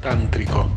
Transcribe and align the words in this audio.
tántrico. 0.00 0.70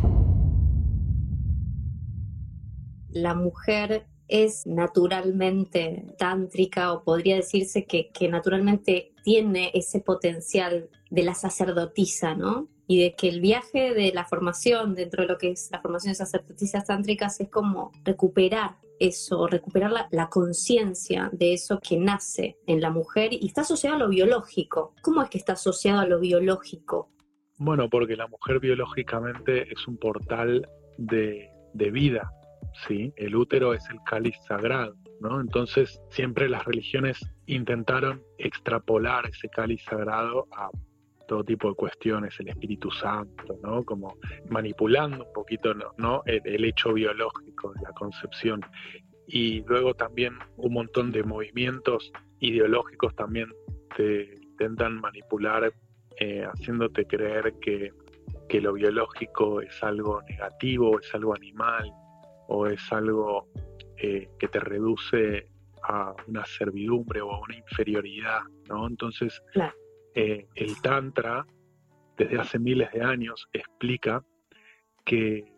La 3.10 3.34
mujer 3.34 4.06
es 4.28 4.66
naturalmente 4.66 6.06
tántrica 6.18 6.94
o 6.94 7.04
podría 7.04 7.36
decirse 7.36 7.86
que, 7.86 8.12
naturalmente 8.30 9.14
tiene 9.24 9.72
ese 9.74 10.00
potencial 10.00 10.90
de 11.10 11.24
la 11.24 11.36
sacerdotisa, 11.36 12.34
¿no? 12.34 12.70
Y 12.88 13.00
de 13.00 13.14
que 13.14 13.30
el 13.30 13.42
viaje 13.42 13.94
de 13.94 14.12
la 14.14 14.26
formación 14.26 14.96
dentro 14.96 15.24
de 15.24 15.30
lo 15.30 15.38
que 15.38 15.52
es 15.52 15.70
la 15.72 15.82
formación 15.82 16.12
de 16.12 16.16
sacerdotisas 16.16 16.86
tántricas 16.86 17.40
es 17.40 17.50
como 17.50 17.92
recuperar 18.04 18.78
eso, 19.00 19.48
recuperar 19.48 19.92
la, 19.92 20.08
la 20.12 20.30
conciencia 20.30 21.30
de 21.34 21.54
eso 21.54 21.80
que 21.80 21.98
nace 21.98 22.58
en 22.68 22.82
la 22.82 22.90
mujer 22.90 23.34
y 23.34 23.48
está 23.48 23.62
asociado 23.62 23.98
a 23.98 24.00
lo 24.00 24.10
biológico. 24.10 24.94
¿Cómo 25.02 25.22
es 25.22 25.30
que 25.30 25.38
está 25.38 25.54
asociado 25.54 26.00
a 26.00 26.06
lo 26.06 26.20
biológico? 26.20 27.10
Bueno, 27.64 27.92
porque 27.92 28.16
la 28.16 28.26
mujer 28.26 28.60
biológicamente 28.60 29.72
es 29.72 29.88
un 29.88 29.96
portal 29.96 30.68
de, 30.98 31.48
vida, 31.76 32.32
¿sí? 32.88 33.14
El 33.18 33.36
útero 33.36 33.76
es 33.76 33.88
el 33.92 34.00
cáliz 34.04 34.36
sagrado, 34.48 34.96
¿no? 35.20 35.40
Entonces 35.40 36.02
siempre 36.10 36.50
las 36.50 36.66
religiones 36.66 37.20
intentaron 37.46 38.24
extrapolar 38.40 39.28
ese 39.28 39.48
cáliz 39.50 39.84
sagrado 39.84 40.48
a 40.58 40.72
todo 41.28 41.44
tipo 41.44 41.70
de 41.70 41.76
cuestiones, 41.76 42.34
el 42.40 42.48
Espíritu 42.48 42.90
Santo, 42.90 43.60
¿no? 43.62 43.84
Como 43.84 44.16
manipulando 44.50 45.24
un 45.28 45.32
poquito, 45.32 45.76
¿no? 45.98 46.24
El, 46.26 46.66
hecho 46.66 46.94
biológico 46.94 47.74
de 47.74 47.82
la 47.84 47.92
concepción. 47.92 48.62
Y 49.28 49.62
luego 49.66 49.94
también 49.94 50.34
un 50.58 50.74
montón 50.74 51.12
de 51.12 51.22
movimientos 51.24 52.12
ideológicos 52.40 53.16
también 53.16 53.50
te 53.96 54.34
intentan 54.34 55.00
manipular, 55.00 55.72
eh, 56.22 56.46
haciéndote 56.46 57.08
creer 57.08 57.56
que, 57.60 57.92
que 58.48 58.62
lo 58.62 58.74
biológico 58.74 59.60
es 59.60 59.84
algo 59.84 60.22
negativo, 60.22 61.00
es 61.00 61.12
algo 61.16 61.34
animal, 61.34 61.92
o 62.48 62.68
es 62.68 62.94
algo 62.94 63.48
eh, 63.98 64.30
que 64.38 64.48
te 64.48 64.60
reduce 64.60 65.48
a 65.82 66.14
una 66.28 66.46
servidumbre 66.46 67.22
o 67.22 67.32
a 67.32 67.40
una 67.40 67.56
inferioridad, 67.56 68.42
¿no? 68.70 68.88
Entonces, 68.88 69.42
eh, 70.14 70.46
el 70.54 70.80
Tantra, 70.84 71.44
desde 72.16 72.40
hace 72.40 72.60
miles 72.60 72.92
de 72.92 73.02
años, 73.02 73.50
explica 73.52 74.24
que 75.04 75.52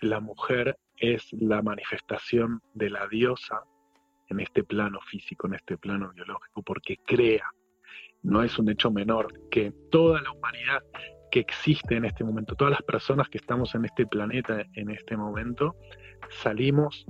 la 0.00 0.20
mujer 0.20 0.78
es 0.96 1.30
la 1.34 1.60
manifestación 1.60 2.62
de 2.72 2.88
la 2.88 3.06
diosa 3.08 3.62
en 4.30 4.40
este 4.40 4.64
plano 4.64 5.00
físico, 5.02 5.48
en 5.48 5.54
este 5.54 5.76
plano 5.76 6.12
biológico, 6.14 6.62
porque 6.62 6.96
crea. 7.04 7.50
No 8.22 8.42
es 8.42 8.58
un 8.58 8.68
hecho 8.68 8.90
menor 8.90 9.32
que 9.50 9.72
toda 9.90 10.20
la 10.22 10.30
humanidad 10.30 10.82
que 11.30 11.40
existe 11.40 11.96
en 11.96 12.04
este 12.04 12.24
momento, 12.24 12.54
todas 12.54 12.72
las 12.72 12.82
personas 12.82 13.28
que 13.28 13.38
estamos 13.38 13.74
en 13.74 13.84
este 13.86 14.06
planeta 14.06 14.64
en 14.74 14.90
este 14.90 15.16
momento, 15.16 15.74
salimos 16.28 17.06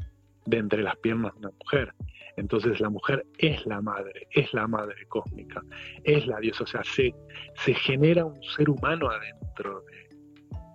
de 0.47 0.59
entre 0.59 0.83
las 0.83 0.97
piernas 0.97 1.33
de 1.35 1.41
una 1.41 1.51
mujer. 1.59 1.95
Entonces 2.37 2.81
la 2.81 2.89
mujer 2.89 3.27
es 3.39 3.67
la 3.67 3.81
madre, 3.83 4.27
es 4.31 4.55
la 4.55 4.67
madre 4.67 5.07
cósmica, 5.09 5.63
es 6.05 6.27
la 6.27 6.39
diosa, 6.41 6.65
o 6.65 6.67
sea, 6.67 6.83
se, 6.85 7.15
se 7.57 7.75
genera 7.75 8.25
un 8.25 8.43
ser 8.43 8.71
humano 8.71 9.11
adentro 9.11 9.83
de 9.83 10.17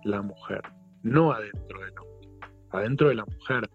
la 0.04 0.22
mujer, 0.22 0.62
no 1.02 1.32
adentro 1.32 1.80
del 1.80 1.98
hombre, 1.98 2.48
adentro 2.70 3.08
de 3.08 3.14
la 3.16 3.24
mujer. 3.24 3.68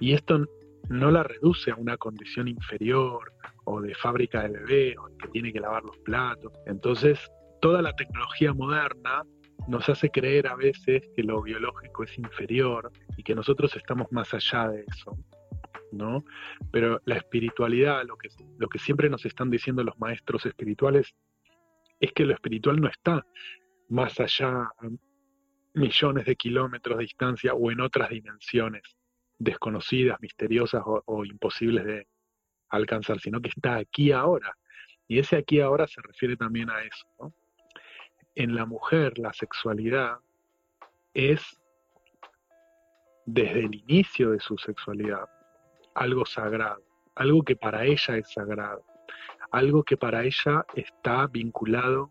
Y 0.00 0.14
esto 0.14 0.46
no 0.88 1.10
la 1.10 1.22
reduce 1.22 1.70
a 1.70 1.76
una 1.76 1.96
condición 1.96 2.48
inferior 2.48 3.32
o 3.64 3.80
de 3.80 3.94
fábrica 3.94 4.42
de 4.42 4.48
bebé 4.50 4.96
o 4.98 5.06
que 5.16 5.28
tiene 5.28 5.52
que 5.52 5.60
lavar 5.60 5.82
los 5.82 5.96
platos. 5.98 6.52
Entonces, 6.66 7.18
toda 7.60 7.82
la 7.82 7.92
tecnología 7.94 8.52
moderna 8.52 9.24
nos 9.68 9.88
hace 9.88 10.10
creer 10.10 10.46
a 10.46 10.54
veces 10.54 11.08
que 11.16 11.22
lo 11.22 11.42
biológico 11.42 12.04
es 12.04 12.16
inferior 12.18 12.92
y 13.16 13.22
que 13.22 13.34
nosotros 13.34 13.74
estamos 13.76 14.10
más 14.12 14.32
allá 14.34 14.68
de 14.68 14.84
eso. 14.86 15.18
¿no? 15.92 16.24
Pero 16.70 17.00
la 17.06 17.16
espiritualidad, 17.16 18.04
lo 18.06 18.16
que, 18.16 18.28
lo 18.58 18.68
que 18.68 18.78
siempre 18.78 19.08
nos 19.08 19.24
están 19.24 19.50
diciendo 19.50 19.82
los 19.82 19.98
maestros 19.98 20.46
espirituales, 20.46 21.14
es 22.00 22.12
que 22.12 22.26
lo 22.26 22.34
espiritual 22.34 22.80
no 22.80 22.88
está 22.88 23.24
más 23.88 24.20
allá, 24.20 24.68
millones 25.74 26.26
de 26.26 26.36
kilómetros 26.36 26.98
de 26.98 27.04
distancia 27.04 27.54
o 27.54 27.70
en 27.70 27.80
otras 27.80 28.10
dimensiones 28.10 28.96
desconocidas, 29.38 30.20
misteriosas 30.20 30.82
o, 30.84 31.24
imposibles 31.24 31.84
de 31.84 32.06
alcanzar, 32.70 33.20
sino 33.20 33.40
que 33.40 33.48
está 33.48 33.76
aquí 33.76 34.12
ahora. 34.12 34.56
Y 35.08 35.18
ese 35.18 35.36
aquí 35.36 35.60
ahora 35.60 35.86
se 35.86 36.00
refiere 36.02 36.36
también 36.36 36.70
a 36.70 36.82
eso. 36.82 37.34
En 38.34 38.54
la 38.54 38.66
mujer 38.66 39.18
la 39.18 39.32
sexualidad 39.32 40.18
es 41.14 41.60
desde 43.24 43.60
el 43.60 43.74
inicio 43.74 44.30
de 44.30 44.40
su 44.40 44.56
sexualidad 44.58 45.28
algo 45.94 46.26
sagrado, 46.26 46.82
algo 47.14 47.42
que 47.42 47.56
para 47.56 47.84
ella 47.84 48.16
es 48.18 48.30
sagrado, 48.30 48.84
algo 49.50 49.82
que 49.82 49.96
para 49.96 50.24
ella 50.24 50.64
está 50.74 51.26
vinculado 51.26 52.08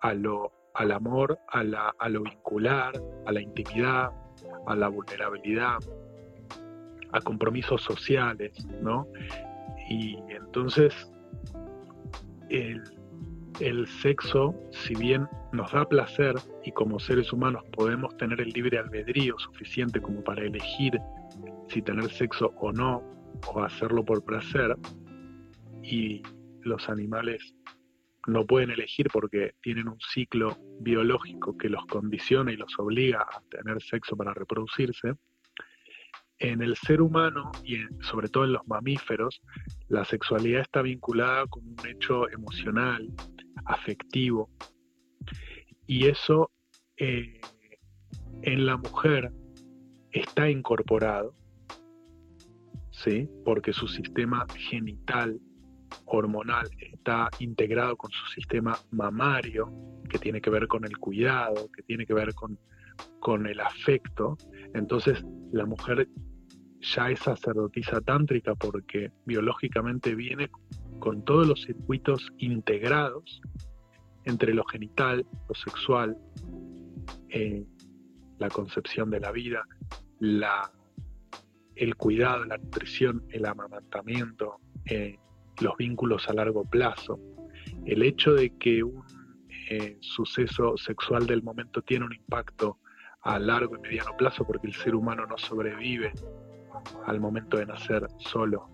a 0.00 0.14
lo, 0.14 0.52
al 0.74 0.92
amor, 0.92 1.38
a, 1.48 1.62
la, 1.62 1.94
a 1.98 2.08
lo 2.08 2.22
vincular, 2.22 2.94
a 3.26 3.32
la 3.32 3.40
intimidad, 3.40 4.10
a 4.66 4.74
la 4.74 4.88
vulnerabilidad, 4.88 5.78
a 7.12 7.20
compromisos 7.20 7.82
sociales, 7.82 8.66
¿no? 8.82 9.06
Y 9.88 10.16
entonces 10.28 11.10
el, 12.50 12.82
el 13.60 13.86
sexo, 13.86 14.54
si 14.70 14.94
bien 14.94 15.26
nos 15.52 15.72
da 15.72 15.88
placer 15.88 16.34
y 16.64 16.72
como 16.72 16.98
seres 16.98 17.32
humanos 17.32 17.64
podemos 17.72 18.16
tener 18.16 18.40
el 18.40 18.50
libre 18.50 18.78
albedrío 18.78 19.38
suficiente 19.38 20.00
como 20.00 20.22
para 20.22 20.42
elegir 20.42 20.98
si 21.68 21.82
tener 21.82 22.10
sexo 22.10 22.52
o 22.60 22.72
no, 22.72 23.02
o 23.46 23.62
hacerlo 23.62 24.04
por 24.04 24.24
placer, 24.24 24.76
y 25.82 26.22
los 26.62 26.88
animales 26.88 27.54
no 28.26 28.46
pueden 28.46 28.70
elegir 28.70 29.08
porque 29.12 29.54
tienen 29.62 29.88
un 29.88 29.98
ciclo 30.00 30.56
biológico 30.80 31.56
que 31.56 31.68
los 31.68 31.84
condiciona 31.86 32.52
y 32.52 32.56
los 32.56 32.78
obliga 32.78 33.22
a 33.22 33.40
tener 33.50 33.80
sexo 33.82 34.16
para 34.16 34.34
reproducirse, 34.34 35.14
en 36.38 36.62
el 36.62 36.76
ser 36.76 37.00
humano 37.00 37.50
y 37.64 37.78
sobre 38.02 38.28
todo 38.28 38.44
en 38.44 38.52
los 38.52 38.66
mamíferos, 38.66 39.40
la 39.88 40.04
sexualidad 40.04 40.62
está 40.62 40.82
vinculada 40.82 41.46
con 41.46 41.66
un 41.66 41.76
hecho 41.86 42.28
emocional, 42.30 43.08
afectivo, 43.64 44.50
y 45.86 46.06
eso 46.06 46.50
eh, 46.96 47.40
en 48.42 48.66
la 48.66 48.76
mujer 48.76 49.32
está 50.12 50.48
incorporado, 50.48 51.34
¿sí? 52.90 53.28
porque 53.44 53.72
su 53.72 53.88
sistema 53.88 54.46
genital 54.54 55.40
hormonal 56.04 56.68
está 56.78 57.28
integrado 57.38 57.96
con 57.96 58.10
su 58.10 58.26
sistema 58.26 58.78
mamario, 58.90 59.72
que 60.08 60.18
tiene 60.18 60.40
que 60.40 60.50
ver 60.50 60.68
con 60.68 60.84
el 60.84 60.98
cuidado, 60.98 61.70
que 61.72 61.82
tiene 61.82 62.06
que 62.06 62.14
ver 62.14 62.34
con, 62.34 62.58
con 63.20 63.46
el 63.46 63.60
afecto. 63.60 64.36
Entonces 64.74 65.24
la 65.52 65.66
mujer 65.66 66.08
ya 66.80 67.10
es 67.10 67.20
sacerdotisa 67.20 68.00
tántrica 68.00 68.54
porque 68.54 69.10
biológicamente 69.26 70.14
viene 70.14 70.50
con 70.98 71.24
todos 71.24 71.46
los 71.46 71.62
circuitos 71.62 72.32
integrados 72.38 73.40
entre 74.24 74.52
lo 74.54 74.64
genital, 74.64 75.26
lo 75.48 75.54
sexual, 75.54 76.16
eh, 77.30 77.64
la 78.38 78.48
concepción 78.48 79.10
de 79.10 79.20
la 79.20 79.32
vida, 79.32 79.64
la, 80.20 80.70
el 81.76 81.96
cuidado, 81.96 82.44
la 82.44 82.58
nutrición, 82.58 83.24
el 83.30 83.46
amamantamiento, 83.46 84.60
eh, 84.86 85.18
los 85.60 85.76
vínculos 85.76 86.28
a 86.28 86.34
largo 86.34 86.64
plazo. 86.64 87.18
El 87.84 88.02
hecho 88.02 88.34
de 88.34 88.56
que 88.58 88.82
un 88.82 89.02
eh, 89.70 89.96
suceso 90.00 90.76
sexual 90.76 91.26
del 91.26 91.42
momento 91.42 91.82
tiene 91.82 92.04
un 92.04 92.14
impacto 92.14 92.78
a 93.22 93.38
largo 93.38 93.76
y 93.76 93.80
mediano 93.80 94.16
plazo 94.16 94.44
porque 94.44 94.66
el 94.66 94.74
ser 94.74 94.94
humano 94.94 95.26
no 95.26 95.36
sobrevive 95.38 96.12
al 97.06 97.20
momento 97.20 97.56
de 97.56 97.66
nacer 97.66 98.06
solo. 98.18 98.68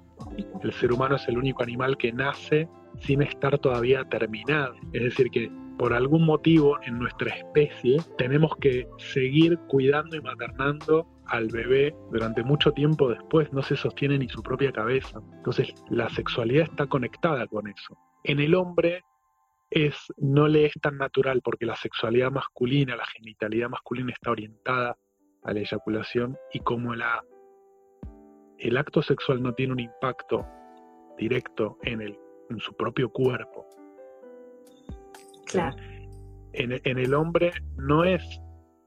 El 0.62 0.72
ser 0.72 0.92
humano 0.92 1.16
es 1.16 1.26
el 1.28 1.38
único 1.38 1.62
animal 1.62 1.96
que 1.96 2.12
nace 2.12 2.68
sin 3.00 3.22
estar 3.22 3.58
todavía 3.58 4.04
terminado. 4.04 4.74
Es 4.92 5.02
decir, 5.02 5.30
que 5.30 5.50
por 5.78 5.92
algún 5.92 6.24
motivo 6.24 6.78
en 6.82 6.98
nuestra 6.98 7.34
especie 7.34 7.96
tenemos 8.16 8.52
que 8.60 8.86
seguir 8.98 9.58
cuidando 9.68 10.16
y 10.16 10.20
maternando 10.20 11.06
al 11.26 11.48
bebé 11.48 11.94
durante 12.12 12.44
mucho 12.44 12.70
tiempo 12.72 13.08
después, 13.08 13.52
no 13.52 13.62
se 13.62 13.76
sostiene 13.76 14.18
ni 14.18 14.28
su 14.28 14.42
propia 14.42 14.72
cabeza. 14.72 15.20
Entonces 15.36 15.72
la 15.90 16.08
sexualidad 16.10 16.64
está 16.64 16.86
conectada 16.86 17.46
con 17.46 17.66
eso. 17.66 17.96
En 18.24 18.40
el 18.40 18.54
hombre 18.54 19.02
es, 19.74 19.96
no 20.16 20.48
le 20.48 20.66
es 20.66 20.72
tan 20.80 20.96
natural 20.98 21.40
porque 21.42 21.66
la 21.66 21.76
sexualidad 21.76 22.30
masculina, 22.30 22.96
la 22.96 23.06
genitalidad 23.06 23.68
masculina 23.68 24.12
está 24.12 24.30
orientada 24.30 24.96
a 25.42 25.52
la 25.52 25.60
eyaculación 25.60 26.36
y 26.52 26.60
como 26.60 26.94
la, 26.94 27.22
el 28.58 28.76
acto 28.76 29.02
sexual 29.02 29.42
no 29.42 29.52
tiene 29.52 29.72
un 29.72 29.80
impacto 29.80 30.46
directo 31.18 31.78
en 31.82 32.00
el 32.00 32.18
en 32.50 32.60
su 32.60 32.74
propio 32.74 33.10
cuerpo. 33.10 33.66
Claro. 35.46 35.76
En, 36.52 36.98
el 36.98 37.14
hombre 37.14 37.52
no 37.76 38.04
es 38.04 38.22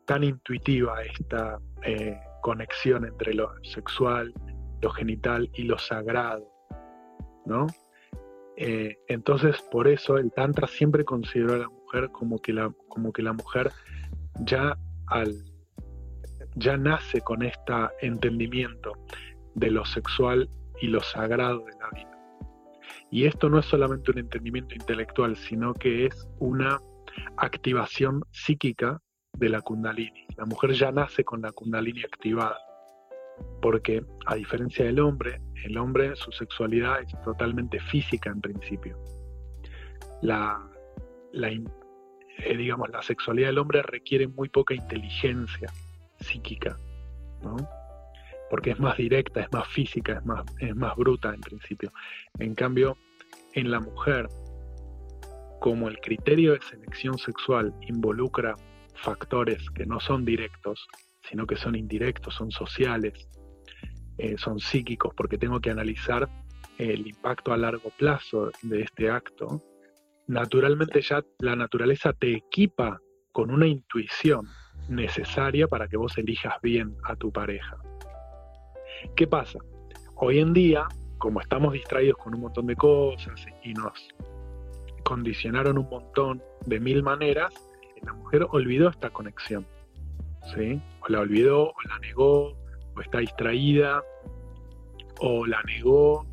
tan 0.05 0.23
intuitiva 0.23 1.01
esta 1.03 1.59
eh, 1.83 2.17
conexión 2.41 3.05
entre 3.05 3.33
lo 3.33 3.51
sexual, 3.63 4.33
lo 4.81 4.89
genital 4.91 5.49
y 5.53 5.63
lo 5.63 5.77
sagrado, 5.77 6.49
¿no? 7.45 7.67
Eh, 8.57 8.97
entonces, 9.07 9.61
por 9.71 9.87
eso 9.87 10.17
el 10.17 10.31
Tantra 10.31 10.67
siempre 10.67 11.05
consideró 11.05 11.53
a 11.53 11.57
la 11.57 11.69
mujer 11.69 12.09
como 12.11 12.39
que 12.39 12.53
la, 12.53 12.73
como 12.89 13.13
que 13.13 13.21
la 13.21 13.33
mujer 13.33 13.71
ya, 14.41 14.75
al, 15.05 15.35
ya 16.55 16.75
nace 16.75 17.21
con 17.21 17.43
este 17.43 17.73
entendimiento 18.01 18.93
de 19.53 19.69
lo 19.69 19.85
sexual 19.85 20.49
y 20.81 20.87
lo 20.87 21.01
sagrado 21.01 21.59
de 21.65 21.73
la 21.79 21.89
vida. 21.93 22.17
Y 23.11 23.25
esto 23.25 23.47
no 23.47 23.59
es 23.59 23.65
solamente 23.67 24.11
un 24.11 24.17
entendimiento 24.17 24.73
intelectual, 24.73 25.35
sino 25.37 25.73
que 25.73 26.07
es 26.07 26.27
una 26.39 26.81
activación 27.37 28.23
psíquica 28.31 28.99
de 29.33 29.49
la 29.49 29.61
kundalini. 29.61 30.25
La 30.35 30.45
mujer 30.45 30.73
ya 30.73 30.91
nace 30.91 31.23
con 31.23 31.41
la 31.43 31.51
kundalini 31.51 32.03
activada, 32.03 32.57
porque 33.61 34.03
a 34.25 34.35
diferencia 34.35 34.85
del 34.85 34.99
hombre, 34.99 35.41
el 35.63 35.77
hombre 35.77 36.15
su 36.15 36.31
sexualidad 36.31 37.01
es 37.01 37.21
totalmente 37.23 37.79
física 37.79 38.29
en 38.29 38.41
principio. 38.41 38.97
La, 40.21 40.59
eh, 41.33 42.57
digamos, 42.57 42.89
la 42.89 43.01
sexualidad 43.01 43.49
del 43.49 43.57
hombre 43.57 43.81
requiere 43.81 44.27
muy 44.27 44.49
poca 44.49 44.73
inteligencia 44.73 45.71
psíquica, 46.19 46.77
porque 48.49 48.71
es 48.71 48.79
más 48.79 48.97
directa, 48.97 49.41
es 49.41 49.51
más 49.51 49.67
física, 49.67 50.13
es 50.13 50.25
más, 50.25 50.43
es 50.59 50.75
más 50.75 50.95
bruta 50.95 51.33
en 51.33 51.41
principio. 51.41 51.91
En 52.39 52.55
cambio, 52.55 52.97
en 53.53 53.71
la 53.71 53.79
mujer, 53.79 54.27
como 55.59 55.87
el 55.87 55.99
criterio 55.99 56.53
de 56.53 56.61
selección 56.61 57.17
sexual 57.17 57.73
involucra 57.81 58.55
factores 58.95 59.69
que 59.71 59.85
no 59.85 59.99
son 59.99 60.25
directos, 60.25 60.87
sino 61.29 61.45
que 61.45 61.55
son 61.55 61.75
indirectos, 61.75 62.35
son 62.35 62.51
sociales, 62.51 63.27
eh, 64.17 64.35
son 64.37 64.59
psíquicos, 64.59 65.13
porque 65.15 65.37
tengo 65.37 65.59
que 65.59 65.69
analizar 65.69 66.27
el 66.77 67.07
impacto 67.07 67.53
a 67.53 67.57
largo 67.57 67.89
plazo 67.97 68.51
de 68.61 68.81
este 68.81 69.09
acto, 69.09 69.63
naturalmente 70.27 71.01
ya 71.01 71.23
la 71.39 71.55
naturaleza 71.55 72.13
te 72.13 72.33
equipa 72.33 72.99
con 73.31 73.51
una 73.51 73.67
intuición 73.67 74.47
necesaria 74.89 75.67
para 75.67 75.87
que 75.87 75.97
vos 75.97 76.17
elijas 76.17 76.55
bien 76.61 76.95
a 77.03 77.15
tu 77.15 77.31
pareja. 77.31 77.77
¿Qué 79.15 79.27
pasa? 79.27 79.59
Hoy 80.15 80.39
en 80.39 80.53
día, 80.53 80.87
como 81.17 81.41
estamos 81.41 81.73
distraídos 81.73 82.17
con 82.17 82.33
un 82.33 82.41
montón 82.41 82.67
de 82.67 82.75
cosas 82.75 83.45
y 83.63 83.73
nos 83.73 84.07
condicionaron 85.03 85.77
un 85.77 85.89
montón 85.89 86.41
de 86.65 86.79
mil 86.79 87.03
maneras, 87.03 87.53
la 88.03 88.13
mujer 88.13 88.45
olvidó 88.51 88.89
esta 88.89 89.09
conexión. 89.09 89.65
O 90.55 91.09
la 91.09 91.19
olvidó, 91.19 91.69
o 91.69 91.75
la 91.87 91.99
negó, 91.99 92.57
o 92.95 93.01
está 93.01 93.19
distraída, 93.19 94.03
o 95.19 95.45
la 95.45 95.61
negó, 95.63 96.25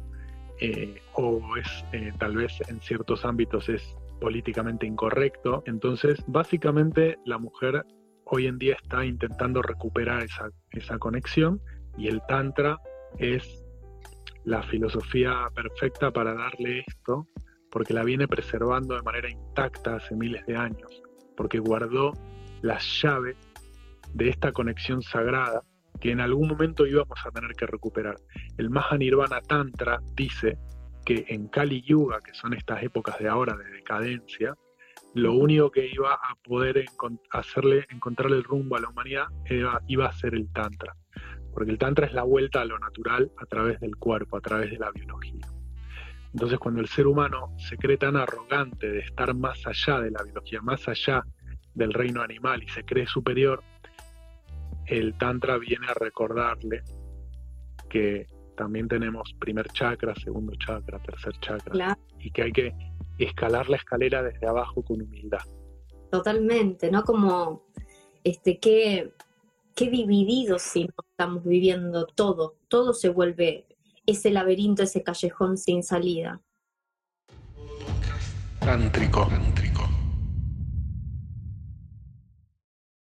eh, 0.61 1.01
o 1.15 1.57
es 1.57 1.85
eh, 1.93 2.13
tal 2.19 2.37
vez 2.37 2.53
en 2.69 2.81
ciertos 2.81 3.25
ámbitos 3.25 3.69
es 3.69 3.97
políticamente 4.21 4.87
incorrecto. 4.87 5.63
Entonces, 5.67 6.23
básicamente 6.27 7.19
la 7.25 7.39
mujer 7.39 7.85
hoy 8.25 8.47
en 8.47 8.59
día 8.59 8.77
está 8.83 9.05
intentando 9.05 9.63
recuperar 9.63 10.23
esa, 10.23 10.49
esa 10.71 10.99
conexión 10.99 11.61
y 11.99 12.09
el 12.09 12.23
Tantra 12.27 12.79
es 13.19 13.63
la 14.45 14.63
filosofía 14.63 15.49
perfecta 15.55 16.11
para 16.11 16.35
darle 16.35 16.85
esto, 16.87 17.27
porque 17.71 17.95
la 17.95 18.05
viene 18.05 18.29
preservando 18.29 18.95
de 18.95 19.03
manera 19.03 19.31
intacta 19.31 19.97
hace 19.97 20.15
miles 20.15 20.45
de 20.47 20.57
años 20.57 21.03
porque 21.37 21.59
guardó 21.59 22.13
las 22.63 22.85
llaves 23.03 23.37
de 24.15 24.29
esta 24.29 24.53
conexión 24.53 25.03
sagrada 25.03 25.63
que 26.01 26.11
en 26.11 26.21
algún 26.21 26.49
momento 26.49 26.87
íbamos 26.87 27.19
a 27.25 27.31
tener 27.31 27.53
que 27.53 27.67
recuperar. 27.67 28.17
El 28.59 28.71
Mahanirvana 28.71 29.41
Tantra 29.41 30.01
dice 30.15 30.59
que 31.05 31.25
en 31.29 31.49
Kali 31.49 31.83
Yuga, 31.83 32.21
que 32.21 32.35
son 32.35 32.55
estas 32.55 32.83
épocas 32.83 33.19
de 33.19 33.29
ahora 33.29 33.57
de 33.57 33.71
decadencia, 33.71 34.57
lo 35.15 35.35
único 35.35 35.71
que 35.71 35.87
iba 35.87 36.15
a 36.15 36.35
poder 36.43 36.85
hacerle 37.31 37.87
encontrarle 37.91 38.37
el 38.37 38.45
rumbo 38.45 38.77
a 38.77 38.81
la 38.81 38.89
humanidad 38.89 39.27
iba 39.87 40.07
a 40.07 40.13
ser 40.13 40.35
el 40.35 40.51
Tantra, 40.53 40.97
porque 41.53 41.71
el 41.71 41.79
Tantra 41.79 42.07
es 42.07 42.13
la 42.13 42.25
vuelta 42.25 42.63
a 42.63 42.65
lo 42.65 42.79
natural 42.79 43.31
a 43.39 43.47
través 43.47 43.79
del 43.81 43.97
cuerpo, 43.97 44.37
a 44.37 44.41
través 44.41 44.71
de 44.71 44.79
la 44.79 44.91
biología. 44.91 45.47
Entonces 46.33 46.59
cuando 46.59 46.81
el 46.81 46.89
ser 46.89 47.07
humano 47.07 47.55
se 47.59 47.77
cree 47.77 47.97
tan 47.97 48.17
arrogante 48.17 48.91
de 48.91 48.99
estar 49.01 49.33
más 49.35 49.65
allá 49.67 50.01
de 50.01 50.11
la 50.11 50.23
biología, 50.25 50.61
más 50.63 50.89
allá 50.89 51.25
del 51.75 51.93
reino 51.93 52.23
animal 52.23 52.63
y 52.65 52.69
se 52.69 52.85
cree 52.85 53.07
superior, 53.07 53.63
el 54.87 55.17
Tantra 55.19 55.59
viene 55.59 55.87
a 55.89 55.95
recordarle 55.95 56.83
que 57.89 58.27
también 58.57 58.89
tenemos 58.89 59.35
primer 59.39 59.69
chakra, 59.69 60.15
segundo 60.15 60.53
chakra, 60.57 60.99
tercer 61.01 61.33
chakra, 61.41 61.99
y 62.19 62.31
que 62.31 62.43
hay 62.43 62.53
que 62.53 62.73
escalar 63.19 63.69
la 63.69 63.77
escalera 63.77 64.23
desde 64.23 64.47
abajo 64.47 64.83
con 64.83 65.03
humildad. 65.03 65.43
Totalmente, 66.11 66.91
¿no? 66.91 67.03
Como, 67.03 67.65
este, 68.23 68.59
qué, 68.59 69.13
qué 69.75 69.91
divididos 69.91 70.63
si 70.63 70.85
no 70.85 70.95
estamos 71.11 71.45
viviendo 71.45 72.07
todo, 72.07 72.57
todo 72.69 72.93
se 72.93 73.09
vuelve 73.09 73.67
ese 74.07 74.31
laberinto, 74.31 74.83
ese 74.83 75.03
callejón 75.03 75.57
sin 75.57 75.83
salida. 75.83 76.41
Tántrico. 78.61 79.27
Tántrico. 79.29 79.74